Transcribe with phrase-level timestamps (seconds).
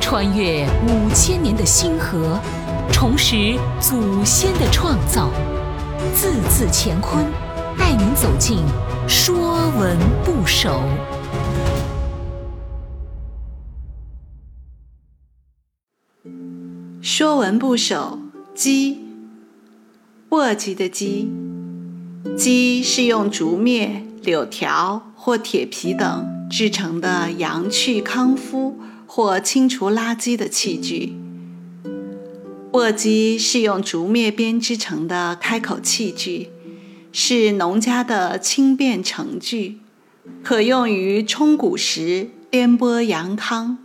[0.00, 2.38] 穿越五千年的星河，
[2.92, 5.30] 重拾祖先的创造，
[6.14, 7.24] 字字乾坤，
[7.78, 8.58] 带您走进
[9.08, 10.70] 《说文不首》。
[17.02, 18.18] 《说文不首》
[18.54, 18.98] 鸡，
[20.30, 21.28] 簸箕的箕，
[22.36, 31.16] 鸡是用竹篾、柳条或铁皮等制成的阳去康肤或清除垃圾的器具。
[32.72, 36.50] 簸箕是用竹篾编织成的开口器具，
[37.12, 39.78] 是农家的轻便盛具，
[40.42, 43.78] 可用于冲谷时颠簸阳康。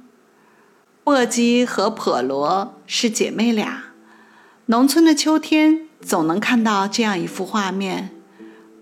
[1.05, 3.83] 簸箕和笸箩是姐妹俩。
[4.65, 8.09] 农村的秋天总能看到这样一幅画面：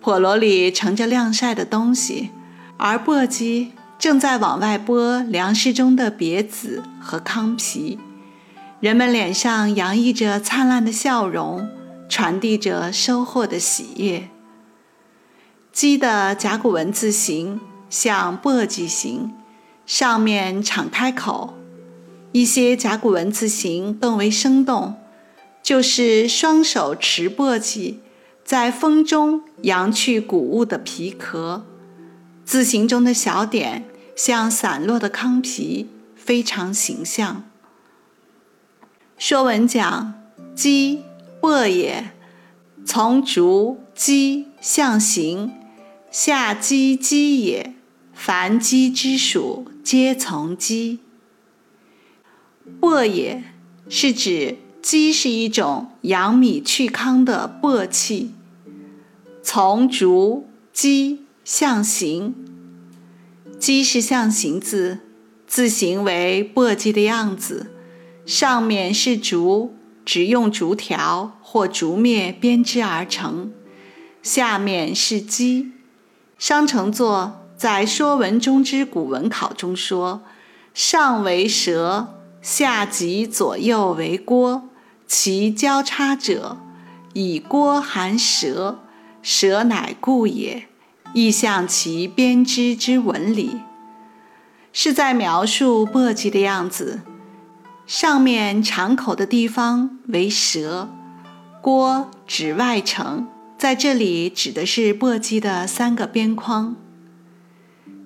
[0.02, 2.30] 笸箩里盛着晾晒的东西，
[2.78, 8.00] 而簸箕正在往外拨粮食中的秸子和糠皮。
[8.80, 11.68] 人们脸上洋溢着灿烂的笑容，
[12.08, 14.30] 传递着收获的喜悦。
[15.74, 19.34] 箕的甲骨文字形像簸箕形，
[19.86, 21.56] 上面敞开口。
[22.34, 24.96] 一些甲骨文字形更为生动，
[25.64, 27.96] 就是双手持簸箕，
[28.44, 31.66] 在风中扬去谷物的皮壳。
[32.48, 33.84] 字形中的小点
[34.16, 37.44] 像散落的糠皮，非常形象。
[39.18, 40.14] 说文讲：
[40.56, 41.02] 鸡，
[41.42, 42.14] 簸也，
[42.86, 45.52] 从竹鸡象形，
[46.10, 47.74] 下鸡，鸡也。
[48.14, 51.00] 凡鸡之属，皆从鸡。
[52.80, 53.44] 簸也
[53.90, 58.32] 是指鸡是一种扬米去糠的簸器。
[59.44, 62.36] 从竹鸡象形，
[63.58, 65.00] 鸡是象形字，
[65.48, 67.72] 字形为簸箕的样子，
[68.26, 69.74] 上面是竹，
[70.04, 73.52] 只用竹条或竹篾编织而成；
[74.22, 75.72] 下面是鸡。
[76.38, 80.24] 商承作在《说文中之古文考》中说
[80.76, 82.10] ：“上为舌。”
[82.44, 84.68] 下及左右为郭，
[85.08, 86.58] 其交叉者，
[87.14, 88.80] 以郭含舌，
[89.22, 90.68] 舌乃故也。
[91.18, 93.62] 意象其编织之纹理，
[94.72, 97.02] 是在描述簸箕的样子。
[97.88, 100.88] 上面敞口的地方为舌，
[101.60, 106.76] 郭指外层，在这里指的是簸箕的三个边框。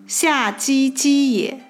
[0.08, 1.66] 下箕箕也，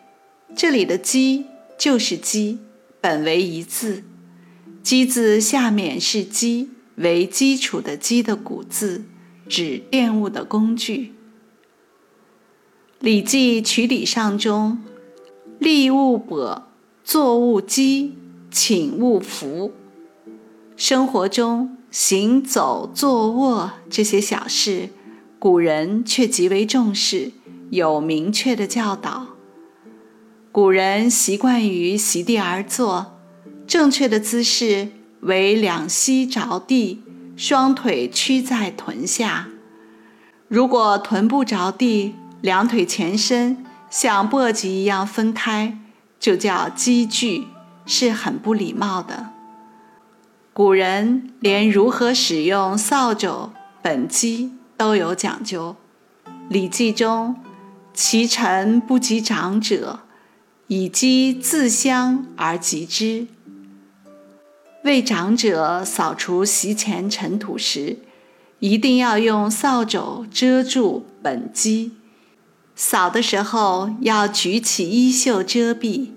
[0.56, 1.46] 这里的箕。
[1.80, 2.60] 就是箕，
[3.02, 4.04] 本为一字，
[4.84, 9.04] 箕字下面是基，为基础的基的古字，
[9.50, 11.16] 指奠物的工具。
[13.02, 14.78] 《礼记·曲礼上》中，
[15.58, 16.62] 立物跛，
[17.04, 18.12] 坐勿箕，
[18.52, 19.72] 寝勿服。
[20.78, 24.90] 生活中行走、坐卧这些小事，
[25.40, 27.32] 古人却极为重视，
[27.72, 29.30] 有明确的教导。
[30.52, 33.18] 古人习惯于席地而坐，
[33.66, 34.90] 正确的姿势
[35.22, 37.02] 为两膝着地，
[37.36, 39.50] 双腿屈在臀下。
[40.48, 45.78] 如果臀部着地，两腿前伸像簸箕一样分开，
[46.20, 47.48] 就叫箕距，
[47.86, 49.30] 是很不礼貌的。
[50.54, 55.76] 古人连如何使用扫帚、本箕都有讲究，
[56.50, 57.36] 《礼记》中
[57.94, 60.02] ：“其臣不及长者。”
[60.68, 63.28] 以箕自相而及之。
[64.86, 67.98] 为长者扫除席前尘土时，
[68.60, 71.92] 一定要用扫帚遮住本箕。
[72.76, 76.10] 扫的时候要举起衣袖遮蔽，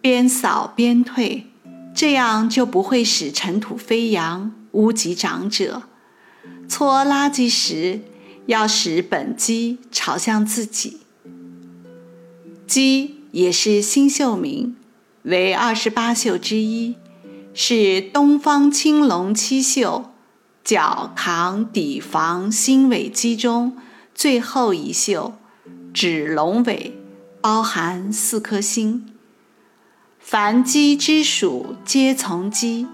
[0.00, 1.46] 边扫边退，
[1.94, 5.82] 这样就不会使尘土飞扬，污及长者。
[6.68, 8.00] 搓垃圾时，
[8.46, 11.00] 要使本箕朝向自己。
[12.68, 13.10] 箕。
[13.34, 14.76] 也是星宿名，
[15.24, 16.94] 为二十八宿之一，
[17.52, 20.04] 是东方青龙七宿
[20.62, 23.76] 角扛底房星尾箕中
[24.14, 25.32] 最后一宿，
[25.94, 26.98] 指龙尾，
[27.40, 29.14] 包含四颗星。
[30.18, 32.88] 凡鸡之属，皆从鸡。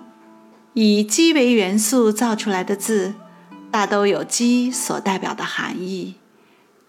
[0.74, 3.14] 以鸡为元素造出来的字，
[3.70, 6.16] 大都有鸡所代表的含义，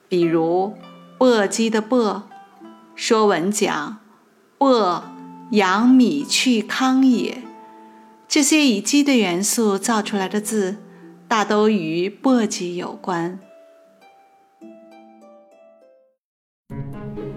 [0.10, 0.74] 比如
[1.18, 2.24] 簸箕的簸。
[2.94, 4.00] 说文讲
[4.60, 5.04] ：“簸，
[5.52, 7.42] 扬米去糠也。”
[8.28, 10.76] 这些以鸡的元素造出来的字，
[11.30, 13.40] 大都与簸箕有关。